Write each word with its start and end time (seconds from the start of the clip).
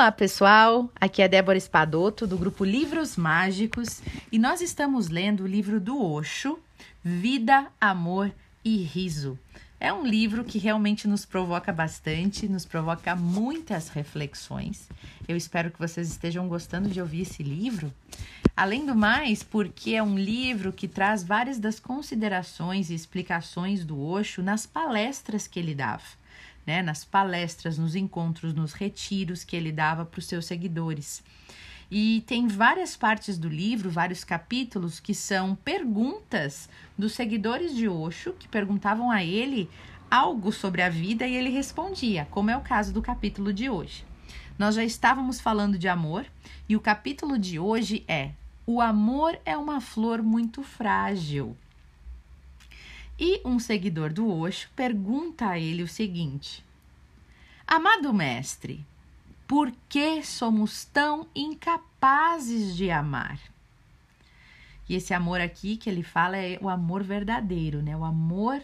Olá, 0.00 0.10
pessoal! 0.10 0.90
Aqui 0.98 1.20
é 1.20 1.28
Débora 1.28 1.58
Espadoto, 1.58 2.26
do 2.26 2.38
grupo 2.38 2.64
Livros 2.64 3.18
Mágicos, 3.18 4.00
e 4.32 4.38
nós 4.38 4.62
estamos 4.62 5.10
lendo 5.10 5.42
o 5.42 5.46
livro 5.46 5.78
do 5.78 6.02
Osho, 6.02 6.58
Vida, 7.04 7.66
Amor 7.78 8.32
e 8.64 8.78
Riso. 8.78 9.38
É 9.78 9.92
um 9.92 10.06
livro 10.06 10.42
que 10.42 10.58
realmente 10.58 11.06
nos 11.06 11.26
provoca 11.26 11.70
bastante, 11.70 12.48
nos 12.48 12.64
provoca 12.64 13.14
muitas 13.14 13.90
reflexões. 13.90 14.88
Eu 15.28 15.36
espero 15.36 15.70
que 15.70 15.78
vocês 15.78 16.08
estejam 16.08 16.48
gostando 16.48 16.88
de 16.88 16.98
ouvir 16.98 17.20
esse 17.20 17.42
livro. 17.42 17.92
Além 18.56 18.86
do 18.86 18.94
mais, 18.94 19.42
porque 19.42 19.96
é 19.96 20.02
um 20.02 20.18
livro 20.18 20.72
que 20.72 20.88
traz 20.88 21.22
várias 21.22 21.58
das 21.58 21.78
considerações 21.78 22.88
e 22.88 22.94
explicações 22.94 23.84
do 23.84 24.02
Osho 24.02 24.42
nas 24.42 24.64
palestras 24.64 25.46
que 25.46 25.58
ele 25.58 25.74
dava 25.74 26.19
né, 26.66 26.82
nas 26.82 27.04
palestras, 27.04 27.78
nos 27.78 27.96
encontros, 27.96 28.54
nos 28.54 28.72
retiros 28.72 29.44
que 29.44 29.56
ele 29.56 29.72
dava 29.72 30.04
para 30.04 30.18
os 30.18 30.26
seus 30.26 30.46
seguidores. 30.46 31.22
E 31.90 32.22
tem 32.26 32.46
várias 32.46 32.96
partes 32.96 33.36
do 33.36 33.48
livro, 33.48 33.90
vários 33.90 34.22
capítulos 34.22 35.00
que 35.00 35.12
são 35.12 35.56
perguntas 35.56 36.68
dos 36.96 37.12
seguidores 37.12 37.74
de 37.74 37.88
Osho 37.88 38.32
que 38.34 38.46
perguntavam 38.46 39.10
a 39.10 39.24
ele 39.24 39.68
algo 40.08 40.52
sobre 40.52 40.82
a 40.82 40.88
vida 40.88 41.26
e 41.26 41.34
ele 41.34 41.50
respondia, 41.50 42.28
como 42.30 42.50
é 42.50 42.56
o 42.56 42.60
caso 42.60 42.92
do 42.92 43.02
capítulo 43.02 43.52
de 43.52 43.68
hoje. 43.68 44.04
Nós 44.56 44.74
já 44.74 44.84
estávamos 44.84 45.40
falando 45.40 45.78
de 45.78 45.88
amor 45.88 46.26
e 46.68 46.76
o 46.76 46.80
capítulo 46.80 47.38
de 47.38 47.58
hoje 47.58 48.04
é: 48.06 48.32
O 48.66 48.80
amor 48.80 49.38
é 49.44 49.56
uma 49.56 49.80
flor 49.80 50.22
muito 50.22 50.62
frágil. 50.62 51.56
E 53.22 53.42
um 53.44 53.58
seguidor 53.58 54.10
do 54.10 54.32
Osho 54.32 54.70
pergunta 54.74 55.50
a 55.50 55.58
ele 55.58 55.82
o 55.82 55.88
seguinte: 55.88 56.64
Amado 57.66 58.14
mestre, 58.14 58.82
por 59.46 59.70
que 59.90 60.22
somos 60.22 60.86
tão 60.86 61.26
incapazes 61.34 62.74
de 62.74 62.90
amar? 62.90 63.38
E 64.88 64.94
esse 64.94 65.12
amor 65.12 65.38
aqui 65.38 65.76
que 65.76 65.90
ele 65.90 66.02
fala 66.02 66.38
é 66.38 66.58
o 66.62 66.68
amor 66.70 67.02
verdadeiro, 67.02 67.82
né? 67.82 67.94
O 67.94 68.06
amor 68.06 68.62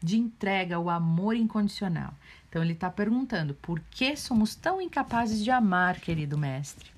de 0.00 0.16
entrega, 0.16 0.78
o 0.78 0.88
amor 0.88 1.34
incondicional. 1.34 2.14
Então 2.48 2.62
ele 2.62 2.74
está 2.74 2.88
perguntando: 2.88 3.52
por 3.54 3.80
que 3.90 4.16
somos 4.16 4.54
tão 4.54 4.80
incapazes 4.80 5.42
de 5.42 5.50
amar, 5.50 5.98
querido 5.98 6.38
mestre? 6.38 6.88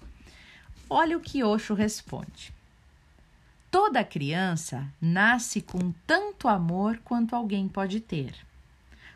Olha 0.89 1.17
o 1.17 1.21
que 1.21 1.43
Osho 1.43 1.73
responde. 1.73 2.53
Toda 3.71 4.03
criança 4.03 4.93
nasce 5.01 5.63
com 5.63 5.93
tanto 6.05 6.49
amor 6.49 6.99
quanto 7.05 7.37
alguém 7.37 7.69
pode 7.69 8.01
ter, 8.01 8.35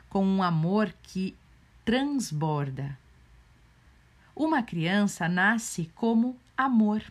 com 0.08 0.24
um 0.24 0.42
amor 0.44 0.94
que 1.02 1.36
transborda. 1.84 2.96
Uma 4.34 4.62
criança 4.62 5.28
nasce 5.28 5.90
como 5.96 6.36
amor. 6.56 7.02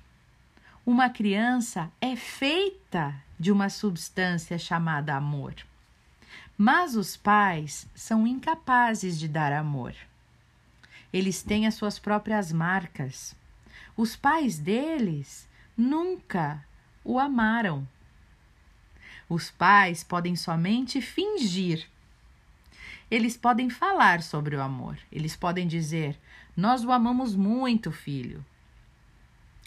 Uma 0.85 1.09
criança 1.09 1.91
é 2.00 2.16
feita 2.16 3.13
de 3.38 3.52
uma 3.52 3.69
substância 3.69 4.57
chamada 4.57 5.13
amor. 5.13 5.53
Mas 6.57 6.95
os 6.95 7.17
pais 7.17 7.88
são 7.94 8.25
incapazes 8.25 9.19
de 9.19 9.28
dar 9.28 9.52
amor. 9.52 9.94
Eles 11.11 11.44
têm 11.44 11.67
as 11.67 11.75
suas 11.75 12.00
próprias 12.00 12.53
marcas. 12.53 13.35
Os 13.97 14.16
pais 14.16 14.57
deles 14.57 15.47
nunca 15.78 16.63
o 17.04 17.20
amaram. 17.20 17.88
Os 19.28 19.50
pais 19.52 20.04
podem 20.04 20.36
somente 20.36 21.02
fingir. 21.02 21.88
Eles 23.09 23.38
podem 23.38 23.70
falar 23.70 24.22
sobre 24.22 24.56
o 24.56 24.62
amor. 24.62 24.98
Eles 25.12 25.36
podem 25.36 25.68
dizer: 25.68 26.18
Nós 26.56 26.84
o 26.84 26.92
amamos 26.92 27.36
muito, 27.36 27.92
filho. 27.92 28.44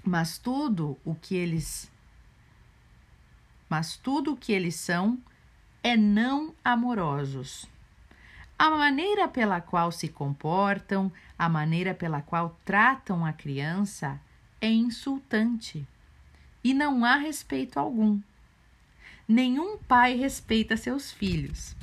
Mas 0.05 0.39
tudo 0.39 0.97
o 1.05 1.15
que 1.15 1.35
eles 1.35 1.91
mas 3.69 3.97
tudo 3.97 4.35
o 4.35 4.37
que 4.37 4.53
eles 4.53 4.77
são 4.77 5.19
é 5.83 5.97
não 5.97 6.55
amorosos. 6.65 7.67
A 8.57 8.71
maneira 8.71 9.27
pela 9.27 9.61
qual 9.61 9.91
se 9.91 10.07
comportam, 10.07 11.11
a 11.37 11.49
maneira 11.49 11.93
pela 11.93 12.23
qual 12.23 12.57
tratam 12.65 13.27
a 13.27 13.33
criança 13.33 14.21
é 14.61 14.71
insultante 14.71 15.85
e 16.67 16.75
não 16.75 17.05
há 17.05 17.15
respeito 17.15 17.79
algum. 17.79 18.19
Nenhum 19.29 19.79
pai 19.79 20.17
respeita 20.17 20.77
seus 20.77 21.13
filhos. 21.13 21.77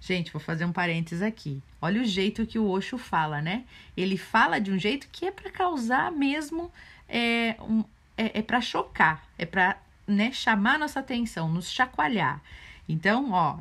Gente, 0.00 0.32
vou 0.32 0.40
fazer 0.40 0.64
um 0.64 0.72
parênteses 0.72 1.20
aqui. 1.20 1.62
Olha 1.82 2.00
o 2.00 2.04
jeito 2.06 2.46
que 2.46 2.58
o 2.58 2.66
Osho 2.66 2.96
fala, 2.96 3.42
né? 3.42 3.64
Ele 3.94 4.16
fala 4.16 4.58
de 4.58 4.72
um 4.72 4.78
jeito 4.78 5.06
que 5.12 5.26
é 5.26 5.30
para 5.30 5.50
causar 5.50 6.10
mesmo, 6.10 6.72
é, 7.06 7.56
um, 7.60 7.84
é, 8.16 8.38
é 8.38 8.42
para 8.42 8.62
chocar, 8.62 9.22
é 9.36 9.44
para 9.44 9.76
né, 10.06 10.32
chamar 10.32 10.78
nossa 10.78 11.00
atenção, 11.00 11.50
nos 11.50 11.70
chacoalhar. 11.70 12.42
Então, 12.88 13.32
ó, 13.32 13.58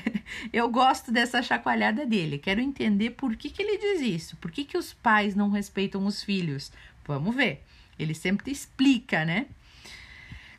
eu 0.54 0.70
gosto 0.70 1.12
dessa 1.12 1.42
chacoalhada 1.42 2.06
dele. 2.06 2.38
Quero 2.38 2.62
entender 2.62 3.10
por 3.10 3.36
que, 3.36 3.50
que 3.50 3.62
ele 3.62 3.76
diz 3.76 4.00
isso. 4.00 4.36
Por 4.38 4.50
que, 4.50 4.64
que 4.64 4.78
os 4.78 4.94
pais 4.94 5.34
não 5.34 5.50
respeitam 5.50 6.06
os 6.06 6.24
filhos? 6.24 6.72
Vamos 7.04 7.36
ver. 7.36 7.62
Ele 7.98 8.14
sempre 8.14 8.50
explica, 8.50 9.22
né? 9.26 9.48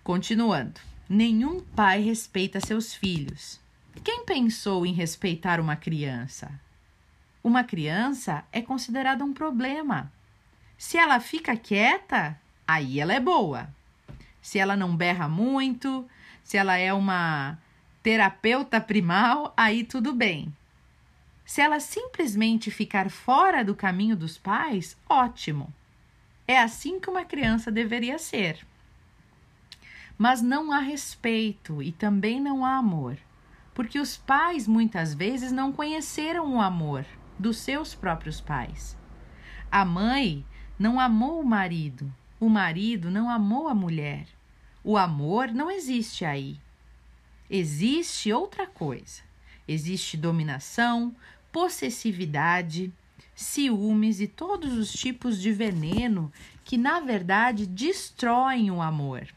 Continuando. 0.05 0.79
Nenhum 1.09 1.61
pai 1.61 1.99
respeita 1.99 2.59
seus 2.59 2.93
filhos. 2.93 3.59
Quem 4.03 4.23
pensou 4.23 4.85
em 4.85 4.93
respeitar 4.93 5.59
uma 5.59 5.75
criança? 5.75 6.51
Uma 7.43 7.63
criança 7.63 8.44
é 8.51 8.61
considerada 8.61 9.25
um 9.25 9.33
problema. 9.33 10.13
Se 10.77 10.95
ela 10.95 11.19
fica 11.19 11.57
quieta, 11.57 12.39
aí 12.67 12.99
ela 12.99 13.13
é 13.13 13.19
boa. 13.19 13.67
Se 14.44 14.59
ela 14.59 14.77
não 14.77 14.95
berra 14.95 15.27
muito, 15.27 16.07
se 16.44 16.55
ela 16.55 16.77
é 16.77 16.94
uma 16.94 17.57
terapeuta 18.03 18.79
primal, 18.79 19.55
aí 19.57 19.83
tudo 19.83 20.13
bem. 20.13 20.55
Se 21.44 21.61
ela 21.61 21.79
simplesmente 21.79 22.69
ficar 22.69 23.09
fora 23.09 23.65
do 23.65 23.73
caminho 23.73 24.15
dos 24.15 24.38
pais, 24.38 24.95
ótimo. 25.09 25.73
É 26.47 26.59
assim 26.59 26.99
que 26.99 27.09
uma 27.09 27.25
criança 27.25 27.71
deveria 27.71 28.19
ser. 28.19 28.63
Mas 30.17 30.41
não 30.41 30.71
há 30.71 30.79
respeito 30.79 31.81
e 31.81 31.91
também 31.91 32.39
não 32.39 32.63
há 32.63 32.77
amor, 32.77 33.17
porque 33.73 33.99
os 33.99 34.15
pais 34.15 34.67
muitas 34.67 35.13
vezes 35.13 35.51
não 35.51 35.71
conheceram 35.71 36.55
o 36.55 36.61
amor 36.61 37.05
dos 37.37 37.57
seus 37.57 37.93
próprios 37.93 38.39
pais. 38.39 38.97
A 39.69 39.83
mãe 39.83 40.45
não 40.79 40.99
amou 40.99 41.41
o 41.41 41.45
marido, 41.45 42.13
o 42.39 42.49
marido 42.49 43.11
não 43.11 43.29
amou 43.29 43.67
a 43.67 43.75
mulher. 43.75 44.27
O 44.83 44.97
amor 44.97 45.51
não 45.51 45.69
existe 45.69 46.23
aí. 46.23 46.59
Existe 47.49 48.31
outra 48.31 48.67
coisa. 48.67 49.21
Existe 49.67 50.15
dominação, 50.15 51.15
possessividade, 51.51 52.93
ciúmes 53.33 54.21
e 54.21 54.27
todos 54.27 54.73
os 54.73 54.93
tipos 54.93 55.41
de 55.41 55.51
veneno 55.51 56.31
que, 56.63 56.77
na 56.77 56.99
verdade, 56.99 57.65
destroem 57.65 58.71
o 58.71 58.81
amor. 58.81 59.27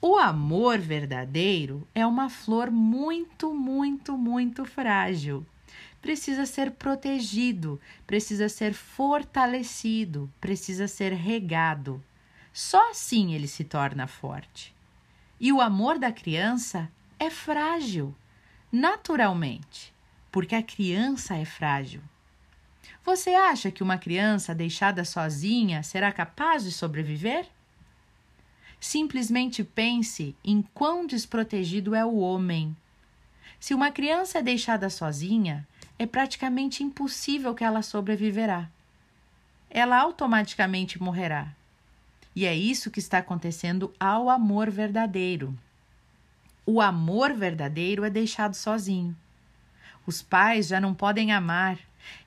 O 0.00 0.16
amor 0.16 0.78
verdadeiro 0.78 1.86
é 1.92 2.06
uma 2.06 2.30
flor 2.30 2.70
muito, 2.70 3.52
muito, 3.52 4.16
muito 4.16 4.64
frágil. 4.64 5.44
Precisa 6.00 6.46
ser 6.46 6.70
protegido, 6.70 7.80
precisa 8.06 8.48
ser 8.48 8.72
fortalecido, 8.74 10.32
precisa 10.40 10.86
ser 10.86 11.12
regado. 11.12 12.02
Só 12.52 12.90
assim 12.90 13.34
ele 13.34 13.48
se 13.48 13.64
torna 13.64 14.06
forte. 14.06 14.72
E 15.40 15.52
o 15.52 15.60
amor 15.60 15.98
da 15.98 16.12
criança 16.12 16.88
é 17.18 17.28
frágil, 17.28 18.14
naturalmente, 18.70 19.92
porque 20.30 20.54
a 20.54 20.62
criança 20.62 21.36
é 21.36 21.44
frágil. 21.44 22.00
Você 23.04 23.30
acha 23.30 23.70
que 23.72 23.82
uma 23.82 23.98
criança 23.98 24.54
deixada 24.54 25.04
sozinha 25.04 25.82
será 25.82 26.12
capaz 26.12 26.62
de 26.62 26.70
sobreviver? 26.70 27.48
Simplesmente 28.80 29.64
pense 29.64 30.36
em 30.44 30.62
quão 30.74 31.06
desprotegido 31.06 31.94
é 31.94 32.04
o 32.04 32.16
homem. 32.16 32.76
Se 33.58 33.74
uma 33.74 33.90
criança 33.90 34.38
é 34.38 34.42
deixada 34.42 34.88
sozinha, 34.88 35.66
é 35.98 36.06
praticamente 36.06 36.84
impossível 36.84 37.54
que 37.54 37.64
ela 37.64 37.82
sobreviverá. 37.82 38.68
Ela 39.68 39.98
automaticamente 39.98 41.02
morrerá. 41.02 41.52
E 42.34 42.46
é 42.46 42.54
isso 42.54 42.90
que 42.90 43.00
está 43.00 43.18
acontecendo 43.18 43.92
ao 43.98 44.30
amor 44.30 44.70
verdadeiro. 44.70 45.58
O 46.64 46.80
amor 46.80 47.32
verdadeiro 47.32 48.04
é 48.04 48.10
deixado 48.10 48.54
sozinho. 48.54 49.16
Os 50.06 50.22
pais 50.22 50.68
já 50.68 50.80
não 50.80 50.94
podem 50.94 51.32
amar, 51.32 51.78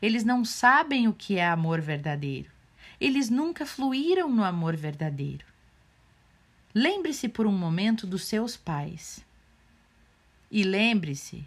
eles 0.01 0.23
não 0.23 0.43
sabem 0.43 1.07
o 1.07 1.13
que 1.13 1.37
é 1.37 1.47
amor 1.47 1.79
verdadeiro. 1.79 2.49
Eles 2.99 3.29
nunca 3.29 3.65
fluíram 3.65 4.29
no 4.29 4.43
amor 4.43 4.75
verdadeiro. 4.75 5.50
Lembre-se 6.73 7.27
por 7.27 7.45
um 7.45 7.51
momento 7.51 8.07
dos 8.07 8.25
seus 8.25 8.55
pais. 8.55 9.25
E 10.49 10.63
lembre-se, 10.63 11.45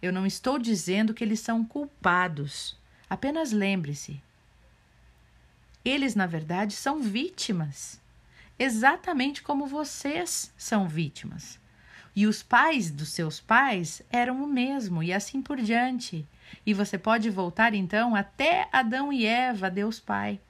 eu 0.00 0.12
não 0.12 0.26
estou 0.26 0.58
dizendo 0.58 1.14
que 1.14 1.22
eles 1.24 1.40
são 1.40 1.64
culpados, 1.64 2.76
apenas 3.08 3.52
lembre-se. 3.52 4.22
Eles, 5.84 6.14
na 6.14 6.26
verdade, 6.26 6.74
são 6.74 7.00
vítimas, 7.00 8.00
exatamente 8.58 9.42
como 9.42 9.66
vocês 9.66 10.52
são 10.56 10.88
vítimas. 10.88 11.58
E 12.16 12.26
os 12.26 12.42
pais 12.42 12.90
dos 12.90 13.08
seus 13.10 13.40
pais 13.40 14.00
eram 14.10 14.42
o 14.42 14.46
mesmo, 14.46 15.02
e 15.02 15.12
assim 15.12 15.42
por 15.42 15.60
diante. 15.60 16.26
E 16.64 16.72
você 16.72 16.96
pode 16.96 17.28
voltar 17.28 17.74
então 17.74 18.14
até 18.14 18.68
Adão 18.72 19.12
e 19.12 19.26
Eva, 19.26 19.70
Deus 19.70 19.98
Pai. 19.98 20.40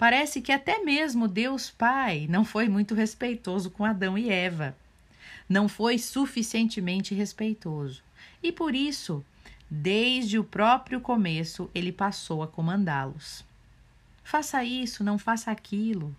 Parece 0.00 0.40
que 0.40 0.50
até 0.50 0.78
mesmo 0.78 1.28
Deus 1.28 1.70
Pai 1.70 2.26
não 2.26 2.42
foi 2.42 2.70
muito 2.70 2.94
respeitoso 2.94 3.70
com 3.70 3.84
Adão 3.84 4.16
e 4.16 4.30
Eva. 4.30 4.74
Não 5.46 5.68
foi 5.68 5.98
suficientemente 5.98 7.14
respeitoso. 7.14 8.02
E 8.42 8.50
por 8.50 8.74
isso, 8.74 9.22
desde 9.70 10.38
o 10.38 10.42
próprio 10.42 11.02
começo, 11.02 11.70
ele 11.74 11.92
passou 11.92 12.42
a 12.42 12.48
comandá-los. 12.48 13.44
Faça 14.24 14.64
isso, 14.64 15.04
não 15.04 15.18
faça 15.18 15.50
aquilo. 15.50 16.16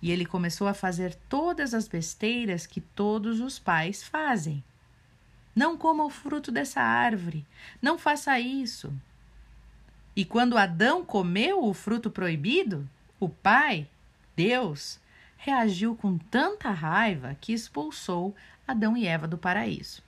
E 0.00 0.12
ele 0.12 0.24
começou 0.24 0.68
a 0.68 0.74
fazer 0.74 1.16
todas 1.28 1.74
as 1.74 1.88
besteiras 1.88 2.64
que 2.64 2.80
todos 2.80 3.40
os 3.40 3.58
pais 3.58 4.04
fazem. 4.04 4.62
Não 5.52 5.76
coma 5.76 6.04
o 6.04 6.10
fruto 6.10 6.52
dessa 6.52 6.80
árvore, 6.80 7.44
não 7.82 7.98
faça 7.98 8.38
isso. 8.38 8.94
E 10.16 10.24
quando 10.24 10.56
Adão 10.56 11.04
comeu 11.04 11.62
o 11.62 11.74
fruto 11.74 12.10
proibido, 12.10 12.88
o 13.20 13.28
pai, 13.28 13.86
Deus, 14.34 14.98
reagiu 15.36 15.94
com 15.94 16.16
tanta 16.16 16.70
raiva 16.70 17.36
que 17.38 17.52
expulsou 17.52 18.34
Adão 18.66 18.96
e 18.96 19.06
Eva 19.06 19.28
do 19.28 19.36
paraíso. 19.36 20.02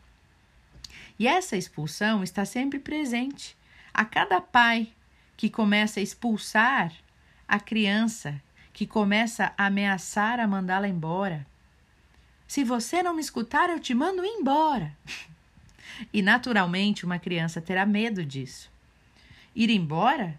E 1.19 1.29
essa 1.29 1.59
expulsão 1.59 2.23
está 2.25 2.47
sempre 2.47 2.79
presente 2.79 3.55
a 3.93 4.05
cada 4.05 4.41
pai 4.41 4.89
que 5.37 5.51
começa 5.51 6.01
a 6.01 6.03
expulsar 6.03 6.93
a 7.47 7.61
criança, 7.61 8.41
que 8.73 8.87
começa 8.87 9.53
a 9.59 9.67
ameaçar 9.67 10.41
a 10.41 10.47
mandá-la 10.47 10.89
embora. 10.89 11.47
Se 12.47 12.65
você 12.65 13.03
não 13.03 13.15
me 13.15 13.21
escutar, 13.21 13.69
eu 13.69 13.79
te 13.79 13.93
mando 13.95 14.25
embora. 14.25 14.97
E 16.13 16.23
naturalmente 16.23 17.05
uma 17.05 17.19
criança 17.19 17.61
terá 17.61 17.85
medo 17.85 18.25
disso. 18.25 18.71
Ir 19.59 19.71
embora 19.71 20.39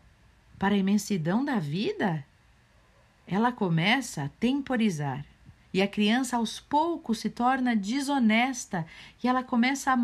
para 0.57 0.75
a 0.75 0.77
imensidão 0.77 1.43
da 1.43 1.59
vida? 1.59 2.25
Ela 3.27 3.51
começa 3.51 4.23
a 4.23 4.29
temporizar. 4.39 5.25
E 5.73 5.81
a 5.81 5.87
criança 5.89 6.37
aos 6.37 6.61
poucos 6.61 7.19
se 7.19 7.29
torna 7.29 7.75
desonesta 7.75 8.87
e 9.21 9.27
ela 9.27 9.43
começa 9.43 9.91
a 9.91 9.97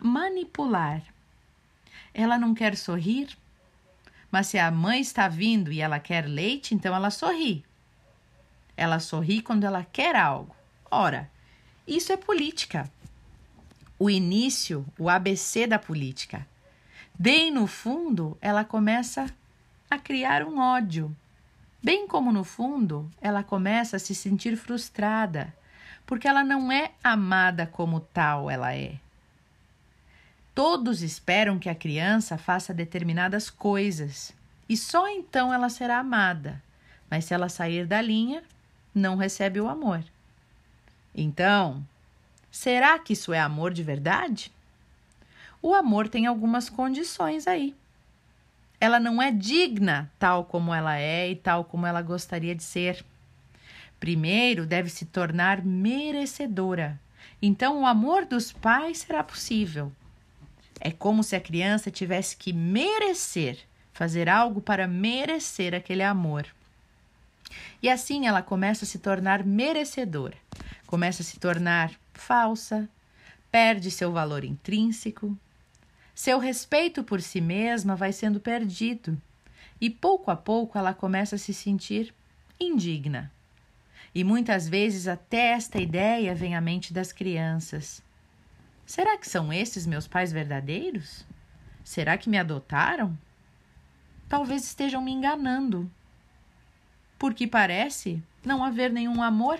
manipular. 0.00 1.02
Ela 2.14 2.38
não 2.38 2.54
quer 2.54 2.76
sorrir, 2.76 3.36
mas 4.30 4.46
se 4.46 4.60
a 4.60 4.70
mãe 4.70 5.00
está 5.00 5.26
vindo 5.26 5.72
e 5.72 5.80
ela 5.80 5.98
quer 5.98 6.28
leite, 6.28 6.72
então 6.72 6.94
ela 6.94 7.10
sorri. 7.10 7.64
Ela 8.76 9.00
sorri 9.00 9.42
quando 9.42 9.64
ela 9.64 9.84
quer 9.92 10.14
algo. 10.14 10.54
Ora, 10.88 11.28
isso 11.84 12.12
é 12.12 12.16
política. 12.16 12.88
O 13.98 14.08
início, 14.08 14.86
o 14.96 15.10
ABC 15.10 15.66
da 15.66 15.80
política. 15.80 16.46
Bem 17.18 17.50
no 17.50 17.66
fundo, 17.66 18.36
ela 18.40 18.64
começa 18.64 19.26
a 19.90 19.98
criar 19.98 20.42
um 20.42 20.58
ódio. 20.58 21.14
Bem 21.82 22.06
como 22.06 22.32
no 22.32 22.44
fundo, 22.44 23.10
ela 23.20 23.42
começa 23.42 23.96
a 23.96 24.00
se 24.00 24.14
sentir 24.14 24.56
frustrada, 24.56 25.54
porque 26.06 26.26
ela 26.26 26.42
não 26.42 26.70
é 26.70 26.92
amada 27.02 27.66
como 27.66 28.00
tal 28.00 28.50
ela 28.50 28.74
é. 28.74 28.94
Todos 30.54 31.02
esperam 31.02 31.58
que 31.58 31.68
a 31.68 31.74
criança 31.74 32.36
faça 32.36 32.74
determinadas 32.74 33.48
coisas 33.48 34.32
e 34.68 34.76
só 34.76 35.08
então 35.08 35.52
ela 35.52 35.68
será 35.68 35.98
amada. 35.98 36.62
Mas 37.10 37.24
se 37.24 37.34
ela 37.34 37.48
sair 37.48 37.86
da 37.86 38.00
linha, 38.00 38.42
não 38.94 39.16
recebe 39.16 39.60
o 39.60 39.68
amor. 39.68 40.02
Então, 41.14 41.86
será 42.50 42.98
que 42.98 43.12
isso 43.12 43.32
é 43.32 43.40
amor 43.40 43.72
de 43.72 43.82
verdade? 43.82 44.52
O 45.62 45.74
amor 45.74 46.08
tem 46.08 46.26
algumas 46.26 46.68
condições 46.68 47.46
aí. 47.46 47.72
Ela 48.80 48.98
não 48.98 49.22
é 49.22 49.30
digna 49.30 50.10
tal 50.18 50.44
como 50.44 50.74
ela 50.74 50.98
é 50.98 51.30
e 51.30 51.36
tal 51.36 51.64
como 51.64 51.86
ela 51.86 52.02
gostaria 52.02 52.52
de 52.52 52.64
ser. 52.64 53.04
Primeiro, 54.00 54.66
deve 54.66 54.90
se 54.90 55.04
tornar 55.04 55.64
merecedora. 55.64 57.00
Então, 57.40 57.82
o 57.82 57.86
amor 57.86 58.24
dos 58.24 58.50
pais 58.50 58.98
será 58.98 59.22
possível. 59.22 59.92
É 60.80 60.90
como 60.90 61.22
se 61.22 61.36
a 61.36 61.40
criança 61.40 61.92
tivesse 61.92 62.36
que 62.36 62.52
merecer, 62.52 63.56
fazer 63.92 64.28
algo 64.28 64.60
para 64.60 64.88
merecer 64.88 65.76
aquele 65.76 66.02
amor. 66.02 66.44
E 67.80 67.88
assim 67.88 68.26
ela 68.26 68.42
começa 68.42 68.84
a 68.84 68.88
se 68.88 68.98
tornar 68.98 69.44
merecedora, 69.44 70.36
começa 70.88 71.22
a 71.22 71.24
se 71.24 71.38
tornar 71.38 71.92
falsa, 72.12 72.88
perde 73.50 73.92
seu 73.92 74.10
valor 74.10 74.42
intrínseco, 74.42 75.38
seu 76.14 76.38
respeito 76.38 77.02
por 77.02 77.20
si 77.22 77.40
mesma 77.40 77.96
vai 77.96 78.12
sendo 78.12 78.38
perdido 78.38 79.20
e 79.80 79.90
pouco 79.90 80.30
a 80.30 80.36
pouco 80.36 80.78
ela 80.78 80.94
começa 80.94 81.36
a 81.36 81.38
se 81.38 81.52
sentir 81.52 82.14
indigna. 82.60 83.32
E 84.14 84.22
muitas 84.22 84.68
vezes 84.68 85.08
até 85.08 85.52
esta 85.52 85.80
ideia 85.80 86.34
vem 86.34 86.54
à 86.54 86.60
mente 86.60 86.92
das 86.92 87.12
crianças. 87.12 88.02
Será 88.84 89.16
que 89.16 89.28
são 89.28 89.52
esses 89.52 89.86
meus 89.86 90.06
pais 90.06 90.30
verdadeiros? 90.30 91.24
Será 91.82 92.18
que 92.18 92.28
me 92.28 92.38
adotaram? 92.38 93.18
Talvez 94.28 94.64
estejam 94.64 95.02
me 95.02 95.10
enganando. 95.10 95.90
Porque 97.18 97.46
parece 97.46 98.22
não 98.44 98.62
haver 98.62 98.92
nenhum 98.92 99.22
amor. 99.22 99.58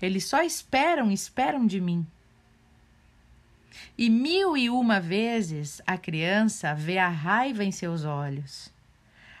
Eles 0.00 0.26
só 0.26 0.42
esperam, 0.42 1.10
esperam 1.10 1.66
de 1.66 1.80
mim. 1.80 2.06
E 3.96 4.08
mil 4.08 4.56
e 4.56 4.70
uma 4.70 5.00
vezes 5.00 5.80
a 5.86 5.96
criança 5.96 6.74
vê 6.74 6.98
a 6.98 7.08
raiva 7.08 7.64
em 7.64 7.72
seus 7.72 8.04
olhos, 8.04 8.72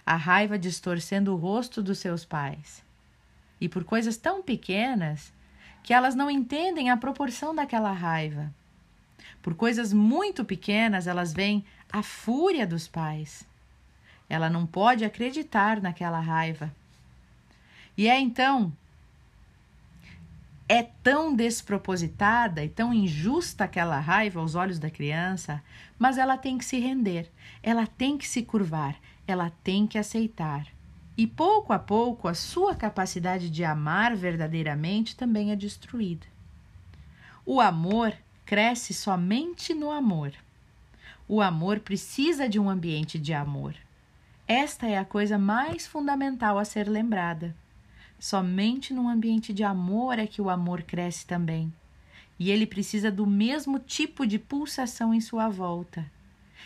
a 0.04 0.16
raiva 0.16 0.58
distorcendo 0.58 1.32
o 1.32 1.36
rosto 1.36 1.82
dos 1.82 1.98
seus 1.98 2.24
pais. 2.24 2.82
E 3.60 3.68
por 3.68 3.84
coisas 3.84 4.16
tão 4.16 4.42
pequenas 4.42 5.32
que 5.82 5.92
elas 5.92 6.14
não 6.14 6.30
entendem 6.30 6.90
a 6.90 6.96
proporção 6.96 7.54
daquela 7.54 7.92
raiva. 7.92 8.52
Por 9.42 9.54
coisas 9.54 9.92
muito 9.92 10.44
pequenas, 10.44 11.06
elas 11.06 11.32
veem 11.32 11.64
a 11.90 12.02
fúria 12.02 12.66
dos 12.66 12.86
pais. 12.86 13.46
Ela 14.28 14.50
não 14.50 14.66
pode 14.66 15.04
acreditar 15.04 15.80
naquela 15.80 16.20
raiva. 16.20 16.72
E 17.96 18.08
é 18.08 18.18
então 18.18 18.72
é 20.68 20.82
tão 20.82 21.34
despropositada 21.34 22.62
e 22.62 22.68
tão 22.68 22.92
injusta 22.92 23.64
aquela 23.64 23.98
raiva 23.98 24.38
aos 24.38 24.54
olhos 24.54 24.78
da 24.78 24.90
criança, 24.90 25.62
mas 25.98 26.18
ela 26.18 26.36
tem 26.36 26.58
que 26.58 26.64
se 26.64 26.78
render, 26.78 27.30
ela 27.62 27.86
tem 27.86 28.18
que 28.18 28.28
se 28.28 28.42
curvar, 28.42 28.96
ela 29.26 29.50
tem 29.64 29.86
que 29.86 29.96
aceitar. 29.96 30.66
E 31.16 31.26
pouco 31.26 31.72
a 31.72 31.78
pouco 31.78 32.28
a 32.28 32.34
sua 32.34 32.76
capacidade 32.76 33.48
de 33.48 33.64
amar 33.64 34.14
verdadeiramente 34.14 35.16
também 35.16 35.50
é 35.50 35.56
destruída. 35.56 36.26
O 37.46 37.60
amor 37.62 38.12
cresce 38.44 38.92
somente 38.92 39.72
no 39.72 39.90
amor. 39.90 40.32
O 41.26 41.40
amor 41.40 41.80
precisa 41.80 42.48
de 42.48 42.58
um 42.58 42.68
ambiente 42.68 43.18
de 43.18 43.32
amor. 43.32 43.74
Esta 44.46 44.86
é 44.86 44.96
a 44.96 45.04
coisa 45.04 45.38
mais 45.38 45.86
fundamental 45.86 46.58
a 46.58 46.64
ser 46.64 46.88
lembrada. 46.88 47.54
Somente 48.18 48.92
num 48.92 49.08
ambiente 49.08 49.52
de 49.52 49.62
amor 49.62 50.18
é 50.18 50.26
que 50.26 50.42
o 50.42 50.50
amor 50.50 50.82
cresce 50.82 51.24
também. 51.24 51.72
E 52.38 52.50
ele 52.50 52.66
precisa 52.66 53.10
do 53.10 53.26
mesmo 53.26 53.78
tipo 53.78 54.26
de 54.26 54.38
pulsação 54.38 55.14
em 55.14 55.20
sua 55.20 55.48
volta. 55.48 56.04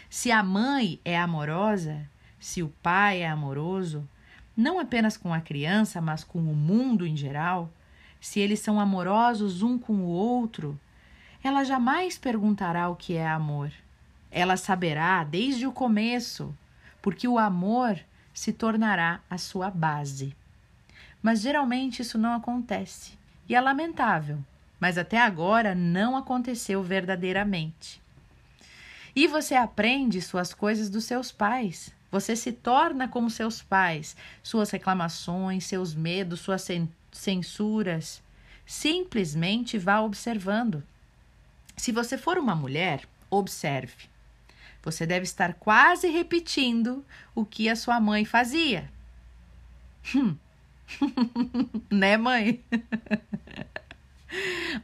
Se 0.09 0.31
a 0.31 0.43
mãe 0.43 0.99
é 1.05 1.19
amorosa, 1.19 2.09
se 2.41 2.63
o 2.63 2.69
pai 2.83 3.23
é 3.23 3.29
amoroso, 3.29 4.09
não 4.57 4.79
apenas 4.79 5.17
com 5.17 5.33
a 5.33 5.41
criança, 5.41 6.01
mas 6.01 6.25
com 6.25 6.39
o 6.39 6.55
mundo 6.55 7.07
em 7.07 7.17
geral, 7.17 7.71
se 8.21 8.41
eles 8.41 8.61
são 8.61 8.81
amorosos 8.81 9.63
um 9.63 9.79
com 9.79 9.95
o 9.95 10.07
outro, 10.07 10.79
ela 11.43 11.65
jamais 11.65 12.17
perguntará 12.17 12.89
o 12.89 12.97
que 12.97 13.15
é 13.15 13.27
amor. 13.27 13.73
Ela 14.31 14.57
saberá 14.57 15.25
desde 15.25 15.67
o 15.67 15.73
começo, 15.73 16.55
porque 17.03 17.27
o 17.29 17.39
amor 17.39 17.99
se 18.33 18.53
tornará 18.53 19.21
a 19.29 19.37
sua 19.37 19.71
base. 19.71 20.35
Mas 21.23 21.41
geralmente 21.41 22.03
isso 22.03 22.19
não 22.19 22.35
acontece, 22.35 23.13
e 23.49 23.55
é 23.55 23.61
lamentável, 23.61 24.39
mas 24.81 24.99
até 24.99 25.19
agora 25.19 25.75
não 25.75 26.17
aconteceu 26.17 26.83
verdadeiramente. 26.83 28.03
E 29.15 29.27
você 29.27 29.55
aprende 29.55 30.21
suas 30.21 30.53
coisas 30.53 30.91
dos 30.91 31.05
seus 31.05 31.31
pais. 31.31 31.95
Você 32.11 32.35
se 32.35 32.51
torna 32.51 33.07
como 33.07 33.31
seus 33.31 33.63
pais, 33.63 34.17
suas 34.43 34.71
reclamações, 34.71 35.65
seus 35.65 35.95
medos, 35.95 36.41
suas 36.41 36.67
censuras. 37.13 38.23
Simplesmente 38.67 39.79
vá 39.79 40.01
observando. 40.01 40.83
Se 41.77 41.93
você 41.93 42.19
for 42.19 42.39
uma 42.39 42.55
mulher, 42.55 43.07
observe. 43.31 44.11
Você 44.83 45.07
deve 45.07 45.25
estar 45.25 45.55
quase 45.55 46.09
repetindo 46.09 47.05
o 47.35 47.45
que 47.45 47.69
a 47.69 47.77
sua 47.77 48.01
mãe 48.01 48.25
fazia. 48.25 48.91
Hum. 50.15 50.37
né, 51.91 52.17
mãe? 52.17 52.65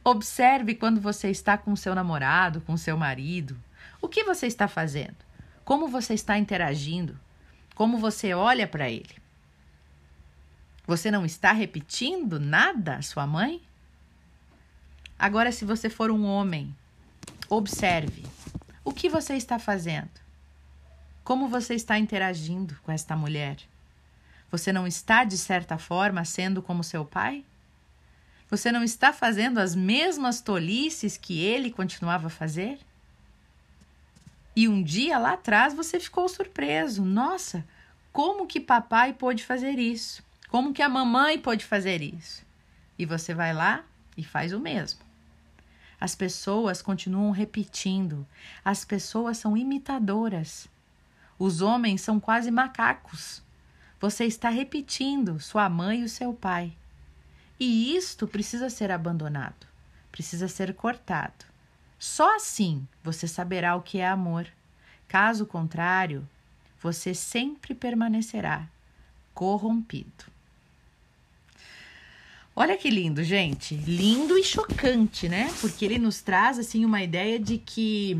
Observe 0.03 0.75
quando 0.75 1.01
você 1.01 1.29
está 1.29 1.57
com 1.57 1.75
seu 1.75 1.95
namorado, 1.95 2.61
com 2.61 2.77
seu 2.77 2.97
marido. 2.97 3.57
O 4.01 4.07
que 4.07 4.23
você 4.23 4.47
está 4.47 4.67
fazendo? 4.67 5.17
Como 5.65 5.87
você 5.87 6.13
está 6.13 6.37
interagindo? 6.37 7.19
Como 7.75 7.97
você 7.97 8.33
olha 8.33 8.67
para 8.67 8.89
ele? 8.89 9.15
Você 10.85 11.11
não 11.11 11.25
está 11.25 11.51
repetindo 11.51 12.39
nada 12.39 12.95
à 12.95 13.01
sua 13.01 13.27
mãe? 13.27 13.61
Agora, 15.17 15.51
se 15.51 15.65
você 15.65 15.89
for 15.89 16.09
um 16.09 16.25
homem, 16.25 16.75
observe 17.49 18.25
o 18.83 18.91
que 18.91 19.09
você 19.09 19.35
está 19.35 19.59
fazendo. 19.59 20.09
Como 21.23 21.47
você 21.47 21.75
está 21.75 21.99
interagindo 21.99 22.75
com 22.83 22.91
esta 22.91 23.15
mulher? 23.15 23.57
Você 24.51 24.73
não 24.73 24.87
está, 24.87 25.23
de 25.23 25.37
certa 25.37 25.77
forma, 25.77 26.25
sendo 26.25 26.61
como 26.61 26.83
seu 26.83 27.05
pai? 27.05 27.45
Você 28.49 28.71
não 28.71 28.83
está 28.83 29.13
fazendo 29.13 29.59
as 29.59 29.75
mesmas 29.75 30.41
tolices 30.41 31.17
que 31.17 31.39
ele 31.39 31.69
continuava 31.71 32.27
a 32.27 32.31
fazer? 32.31 32.79
E 34.55 34.67
um 34.67 34.81
dia 34.81 35.19
lá 35.19 35.33
atrás 35.33 35.73
você 35.73 35.99
ficou 35.99 36.27
surpreso. 36.27 37.05
Nossa, 37.05 37.63
como 38.11 38.47
que 38.47 38.59
papai 38.59 39.13
pôde 39.13 39.45
fazer 39.45 39.77
isso? 39.77 40.23
Como 40.49 40.73
que 40.73 40.81
a 40.81 40.89
mamãe 40.89 41.37
pôde 41.37 41.63
fazer 41.63 42.01
isso? 42.01 42.43
E 42.97 43.05
você 43.05 43.35
vai 43.35 43.53
lá 43.53 43.83
e 44.17 44.23
faz 44.23 44.51
o 44.51 44.59
mesmo. 44.59 44.99
As 46.01 46.15
pessoas 46.15 46.81
continuam 46.81 47.29
repetindo, 47.31 48.25
as 48.65 48.83
pessoas 48.83 49.37
são 49.37 49.55
imitadoras. 49.55 50.67
Os 51.37 51.61
homens 51.61 52.01
são 52.01 52.19
quase 52.19 52.49
macacos. 52.49 53.43
Você 53.99 54.25
está 54.25 54.49
repetindo 54.49 55.39
sua 55.39 55.69
mãe 55.69 56.01
e 56.01 56.03
o 56.03 56.09
seu 56.09 56.33
pai. 56.33 56.73
E 57.59 57.95
isto 57.95 58.25
precisa 58.25 58.69
ser 58.69 58.91
abandonado, 58.91 59.67
precisa 60.11 60.47
ser 60.47 60.73
cortado. 60.73 61.45
Só 61.97 62.37
assim 62.37 62.87
você 63.03 63.27
saberá 63.27 63.75
o 63.75 63.81
que 63.81 63.99
é 63.99 64.07
amor. 64.07 64.47
Caso 65.07 65.45
contrário, 65.45 66.27
você 66.81 67.13
sempre 67.13 67.75
permanecerá 67.75 68.65
corrompido. 69.33 70.25
Olha 72.55 72.77
que 72.77 72.89
lindo, 72.89 73.23
gente. 73.23 73.75
Lindo 73.75 74.37
e 74.37 74.43
chocante, 74.43 75.27
né? 75.27 75.53
Porque 75.59 75.83
ele 75.83 75.97
nos 75.97 76.21
traz 76.21 76.59
assim 76.59 76.85
uma 76.85 77.01
ideia 77.01 77.39
de 77.39 77.57
que 77.57 78.17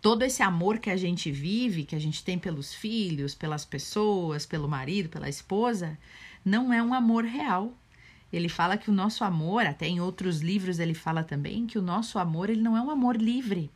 todo 0.00 0.22
esse 0.22 0.42
amor 0.42 0.78
que 0.78 0.90
a 0.90 0.96
gente 0.96 1.30
vive, 1.30 1.84
que 1.84 1.94
a 1.94 1.98
gente 2.00 2.24
tem 2.24 2.38
pelos 2.38 2.72
filhos, 2.72 3.34
pelas 3.34 3.64
pessoas, 3.64 4.46
pelo 4.46 4.68
marido, 4.68 5.08
pela 5.08 5.28
esposa, 5.28 5.98
não 6.44 6.72
é 6.72 6.82
um 6.82 6.94
amor 6.94 7.24
real. 7.24 7.74
Ele 8.32 8.48
fala 8.48 8.78
que 8.78 8.90
o 8.90 8.94
nosso 8.94 9.24
amor, 9.24 9.66
até 9.66 9.86
em 9.86 10.00
outros 10.00 10.40
livros 10.40 10.78
ele 10.78 10.94
fala 10.94 11.22
também 11.22 11.66
que 11.66 11.78
o 11.78 11.82
nosso 11.82 12.18
amor 12.18 12.48
ele 12.48 12.62
não 12.62 12.76
é 12.76 12.80
um 12.80 12.90
amor 12.90 13.16
livre. 13.16 13.70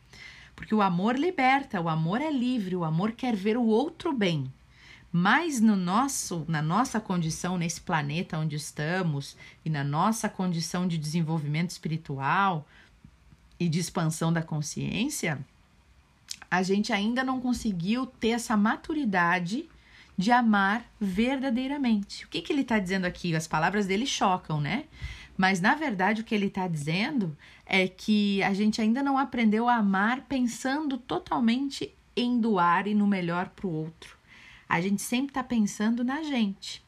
Porque 0.54 0.74
o 0.74 0.80
amor 0.80 1.18
liberta, 1.18 1.80
o 1.80 1.88
amor 1.88 2.20
é 2.20 2.30
livre, 2.30 2.76
o 2.76 2.84
amor 2.84 3.12
quer 3.12 3.34
ver 3.34 3.56
o 3.56 3.66
outro 3.66 4.12
bem. 4.12 4.50
Mas 5.12 5.60
no 5.60 5.76
nosso, 5.76 6.44
na 6.48 6.62
nossa 6.62 7.00
condição 7.00 7.58
nesse 7.58 7.80
planeta 7.80 8.38
onde 8.38 8.56
estamos 8.56 9.36
e 9.64 9.70
na 9.70 9.84
nossa 9.84 10.28
condição 10.28 10.88
de 10.88 10.96
desenvolvimento 10.96 11.70
espiritual 11.70 12.66
e 13.58 13.68
de 13.68 13.78
expansão 13.78 14.32
da 14.32 14.42
consciência, 14.42 15.44
a 16.54 16.62
gente 16.62 16.92
ainda 16.92 17.22
não 17.22 17.40
conseguiu 17.40 18.06
ter 18.06 18.30
essa 18.30 18.56
maturidade 18.56 19.68
de 20.16 20.30
amar 20.30 20.84
verdadeiramente. 21.00 22.24
O 22.24 22.28
que, 22.28 22.40
que 22.40 22.52
ele 22.52 22.62
está 22.62 22.78
dizendo 22.78 23.04
aqui? 23.04 23.34
As 23.34 23.46
palavras 23.46 23.86
dele 23.86 24.06
chocam, 24.06 24.60
né? 24.60 24.84
Mas 25.36 25.60
na 25.60 25.74
verdade 25.74 26.20
o 26.20 26.24
que 26.24 26.34
ele 26.34 26.46
está 26.46 26.68
dizendo 26.68 27.36
é 27.66 27.88
que 27.88 28.42
a 28.42 28.54
gente 28.54 28.80
ainda 28.80 29.02
não 29.02 29.18
aprendeu 29.18 29.68
a 29.68 29.76
amar 29.76 30.22
pensando 30.22 30.96
totalmente 30.96 31.92
em 32.16 32.40
doar 32.40 32.86
e 32.86 32.94
no 32.94 33.06
melhor 33.06 33.48
para 33.48 33.66
o 33.66 33.72
outro 33.72 34.16
a 34.68 34.80
gente 34.80 35.02
sempre 35.02 35.28
está 35.28 35.44
pensando 35.44 36.02
na 36.02 36.22
gente. 36.22 36.82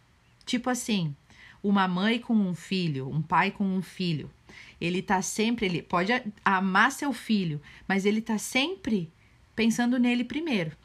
Tipo 0.44 0.70
assim, 0.70 1.14
uma 1.62 1.86
mãe 1.86 2.18
com 2.18 2.34
um 2.34 2.54
filho, 2.54 3.08
um 3.08 3.22
pai 3.22 3.50
com 3.50 3.64
um 3.64 3.82
filho. 3.82 4.30
Ele 4.80 5.02
tá 5.02 5.22
sempre, 5.22 5.66
ele 5.66 5.82
pode 5.82 6.12
amar 6.44 6.92
seu 6.92 7.12
filho, 7.12 7.60
mas 7.86 8.04
ele 8.04 8.20
tá 8.20 8.38
sempre 8.38 9.10
pensando 9.56 9.98
nele 9.98 10.22
primeiro. 10.22 10.76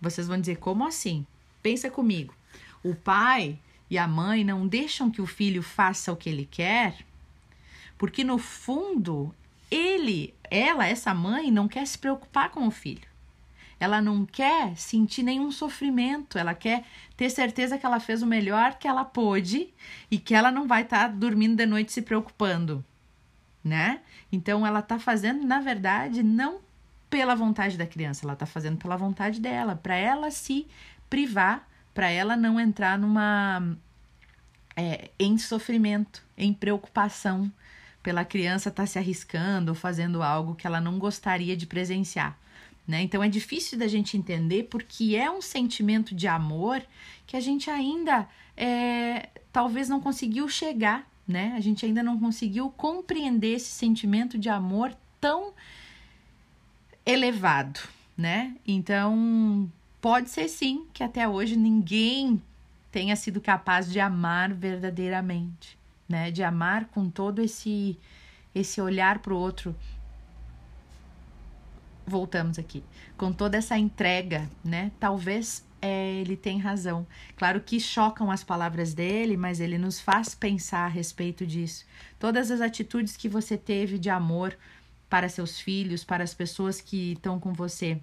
Vocês 0.00 0.28
vão 0.28 0.38
dizer, 0.38 0.58
como 0.58 0.86
assim? 0.86 1.26
Pensa 1.62 1.90
comigo. 1.90 2.34
O 2.84 2.94
pai 2.94 3.58
e 3.88 3.96
a 3.98 4.06
mãe 4.06 4.44
não 4.44 4.66
deixam 4.66 5.10
que 5.10 5.22
o 5.22 5.26
filho 5.26 5.62
faça 5.62 6.12
o 6.12 6.16
que 6.16 6.28
ele 6.28 6.46
quer, 6.50 7.04
porque 7.98 8.24
no 8.24 8.38
fundo, 8.38 9.34
ele, 9.70 10.34
ela, 10.50 10.86
essa 10.86 11.14
mãe, 11.14 11.50
não 11.50 11.68
quer 11.68 11.86
se 11.86 11.98
preocupar 11.98 12.50
com 12.50 12.66
o 12.66 12.70
filho. 12.70 13.06
Ela 13.78 14.00
não 14.00 14.24
quer 14.24 14.76
sentir 14.76 15.22
nenhum 15.22 15.50
sofrimento, 15.52 16.38
ela 16.38 16.54
quer 16.54 16.84
ter 17.16 17.30
certeza 17.30 17.76
que 17.76 17.84
ela 17.84 18.00
fez 18.00 18.22
o 18.22 18.26
melhor 18.26 18.78
que 18.78 18.88
ela 18.88 19.04
pôde 19.04 19.68
e 20.10 20.18
que 20.18 20.34
ela 20.34 20.50
não 20.50 20.66
vai 20.66 20.82
estar 20.82 21.08
tá 21.08 21.08
dormindo 21.08 21.56
de 21.56 21.66
noite 21.66 21.92
se 21.92 22.02
preocupando, 22.02 22.84
né? 23.62 24.00
Então 24.32 24.66
ela 24.66 24.78
está 24.78 24.98
fazendo, 24.98 25.44
na 25.44 25.60
verdade, 25.60 26.22
não 26.22 26.61
pela 27.12 27.34
vontade 27.34 27.76
da 27.76 27.86
criança, 27.86 28.24
ela 28.24 28.32
está 28.32 28.46
fazendo 28.46 28.78
pela 28.78 28.96
vontade 28.96 29.38
dela, 29.38 29.76
para 29.76 29.94
ela 29.94 30.30
se 30.30 30.66
privar, 31.10 31.68
para 31.92 32.08
ela 32.08 32.38
não 32.38 32.58
entrar 32.58 32.98
numa 32.98 33.76
é, 34.74 35.10
em 35.18 35.36
sofrimento, 35.36 36.24
em 36.38 36.54
preocupação 36.54 37.52
pela 38.02 38.24
criança 38.24 38.70
estar 38.70 38.84
tá 38.84 38.86
se 38.86 38.98
arriscando 38.98 39.72
ou 39.72 39.74
fazendo 39.74 40.22
algo 40.22 40.54
que 40.54 40.66
ela 40.66 40.80
não 40.80 40.98
gostaria 40.98 41.54
de 41.54 41.66
presenciar. 41.66 42.38
Né? 42.88 43.02
Então 43.02 43.22
é 43.22 43.28
difícil 43.28 43.78
da 43.78 43.86
gente 43.86 44.16
entender 44.16 44.62
porque 44.70 45.14
é 45.14 45.30
um 45.30 45.42
sentimento 45.42 46.14
de 46.14 46.26
amor 46.26 46.82
que 47.26 47.36
a 47.36 47.40
gente 47.40 47.68
ainda 47.68 48.26
é, 48.56 49.28
talvez 49.52 49.86
não 49.86 50.00
conseguiu 50.00 50.48
chegar, 50.48 51.06
né? 51.28 51.52
A 51.54 51.60
gente 51.60 51.84
ainda 51.84 52.02
não 52.02 52.18
conseguiu 52.18 52.70
compreender 52.70 53.56
esse 53.56 53.70
sentimento 53.70 54.38
de 54.38 54.48
amor 54.48 54.96
tão 55.20 55.52
elevado, 57.04 57.80
né? 58.16 58.56
Então 58.66 59.70
pode 60.00 60.30
ser 60.30 60.48
sim 60.48 60.86
que 60.92 61.02
até 61.02 61.28
hoje 61.28 61.56
ninguém 61.56 62.42
tenha 62.90 63.16
sido 63.16 63.40
capaz 63.40 63.90
de 63.90 63.98
amar 64.00 64.52
verdadeiramente, 64.52 65.78
né? 66.08 66.30
De 66.30 66.42
amar 66.42 66.86
com 66.86 67.08
todo 67.08 67.40
esse 67.40 67.98
esse 68.54 68.80
olhar 68.80 69.20
para 69.20 69.32
o 69.32 69.36
outro 69.36 69.74
voltamos 72.06 72.58
aqui, 72.58 72.82
com 73.16 73.32
toda 73.32 73.56
essa 73.56 73.78
entrega, 73.78 74.48
né? 74.64 74.90
Talvez 74.98 75.64
é, 75.80 76.12
ele 76.14 76.36
tem 76.36 76.58
razão. 76.58 77.06
Claro 77.36 77.60
que 77.60 77.80
chocam 77.80 78.30
as 78.30 78.44
palavras 78.44 78.94
dele, 78.94 79.36
mas 79.36 79.60
ele 79.60 79.78
nos 79.78 80.00
faz 80.00 80.34
pensar 80.34 80.84
a 80.84 80.88
respeito 80.88 81.46
disso. 81.46 81.84
Todas 82.18 82.50
as 82.50 82.60
atitudes 82.60 83.16
que 83.16 83.28
você 83.28 83.56
teve 83.56 83.98
de 83.98 84.10
amor 84.10 84.56
para 85.12 85.28
seus 85.28 85.60
filhos, 85.60 86.02
para 86.02 86.24
as 86.24 86.32
pessoas 86.32 86.80
que 86.80 87.12
estão 87.12 87.38
com 87.38 87.52
você, 87.52 88.00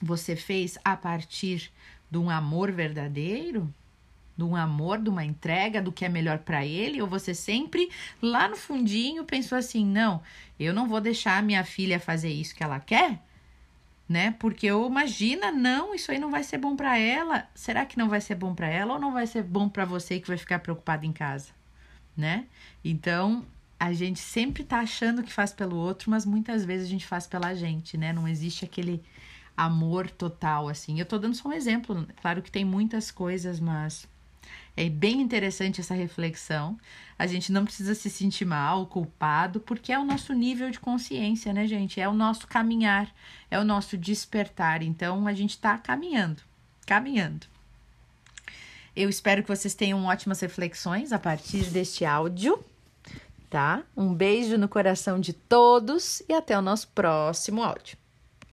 você 0.00 0.36
fez 0.36 0.78
a 0.84 0.96
partir 0.96 1.72
de 2.08 2.16
um 2.18 2.30
amor 2.30 2.70
verdadeiro? 2.70 3.68
de 4.36 4.42
um 4.42 4.56
amor, 4.56 5.00
de 5.00 5.08
uma 5.08 5.24
entrega, 5.24 5.80
do 5.80 5.92
que 5.92 6.04
é 6.04 6.08
melhor 6.08 6.38
para 6.38 6.66
ele? 6.66 7.00
Ou 7.00 7.06
você 7.06 7.32
sempre 7.32 7.88
lá 8.20 8.48
no 8.48 8.56
fundinho 8.56 9.24
pensou 9.24 9.56
assim: 9.56 9.86
não, 9.86 10.20
eu 10.58 10.74
não 10.74 10.88
vou 10.88 11.00
deixar 11.00 11.40
minha 11.40 11.62
filha 11.62 12.00
fazer 12.00 12.30
isso 12.30 12.52
que 12.52 12.64
ela 12.64 12.80
quer? 12.80 13.20
Né? 14.08 14.34
Porque 14.40 14.66
eu 14.66 14.84
imagina, 14.86 15.52
não, 15.52 15.94
isso 15.94 16.10
aí 16.10 16.18
não 16.18 16.32
vai 16.32 16.42
ser 16.42 16.58
bom 16.58 16.74
para 16.74 16.98
ela. 16.98 17.48
Será 17.54 17.86
que 17.86 17.96
não 17.96 18.08
vai 18.08 18.20
ser 18.20 18.34
bom 18.34 18.56
para 18.56 18.66
ela 18.66 18.94
ou 18.94 19.00
não 19.00 19.12
vai 19.12 19.26
ser 19.26 19.44
bom 19.44 19.68
para 19.68 19.84
você 19.84 20.18
que 20.18 20.26
vai 20.26 20.36
ficar 20.36 20.58
preocupado 20.58 21.06
em 21.06 21.12
casa, 21.12 21.52
né? 22.16 22.46
Então, 22.84 23.46
a 23.84 23.92
gente 23.92 24.18
sempre 24.18 24.64
tá 24.64 24.80
achando 24.80 25.22
que 25.22 25.30
faz 25.30 25.52
pelo 25.52 25.76
outro, 25.76 26.10
mas 26.10 26.24
muitas 26.24 26.64
vezes 26.64 26.86
a 26.86 26.90
gente 26.90 27.06
faz 27.06 27.26
pela 27.26 27.54
gente, 27.54 27.98
né? 27.98 28.14
Não 28.14 28.26
existe 28.26 28.64
aquele 28.64 29.02
amor 29.54 30.10
total 30.10 30.70
assim. 30.70 30.98
Eu 30.98 31.04
tô 31.04 31.18
dando 31.18 31.34
só 31.34 31.50
um 31.50 31.52
exemplo, 31.52 32.08
claro 32.22 32.40
que 32.40 32.50
tem 32.50 32.64
muitas 32.64 33.10
coisas, 33.10 33.60
mas 33.60 34.08
é 34.74 34.88
bem 34.88 35.20
interessante 35.20 35.82
essa 35.82 35.92
reflexão. 35.92 36.78
A 37.18 37.26
gente 37.26 37.52
não 37.52 37.62
precisa 37.62 37.94
se 37.94 38.08
sentir 38.08 38.46
mal, 38.46 38.86
culpado, 38.86 39.60
porque 39.60 39.92
é 39.92 39.98
o 39.98 40.04
nosso 40.04 40.32
nível 40.32 40.70
de 40.70 40.80
consciência, 40.80 41.52
né, 41.52 41.66
gente? 41.66 42.00
É 42.00 42.08
o 42.08 42.14
nosso 42.14 42.46
caminhar, 42.46 43.14
é 43.50 43.58
o 43.58 43.64
nosso 43.64 43.98
despertar. 43.98 44.82
Então 44.82 45.26
a 45.26 45.34
gente 45.34 45.50
está 45.50 45.76
caminhando, 45.76 46.40
caminhando. 46.86 47.46
Eu 48.96 49.10
espero 49.10 49.42
que 49.42 49.48
vocês 49.54 49.74
tenham 49.74 50.06
ótimas 50.06 50.40
reflexões 50.40 51.12
a 51.12 51.18
partir 51.18 51.66
deste 51.66 52.06
áudio, 52.06 52.64
tá? 53.54 53.84
Um 53.96 54.12
beijo 54.12 54.58
no 54.58 54.68
coração 54.68 55.20
de 55.20 55.32
todos 55.32 56.20
e 56.28 56.32
até 56.32 56.58
o 56.58 56.60
nosso 56.60 56.88
próximo 56.88 57.62
áudio. 57.62 57.96